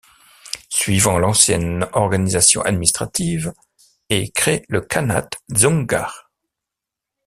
[0.71, 3.53] Suivant l’ancienne organisation administrative
[4.09, 6.31] et créent le Khanat dzoungar.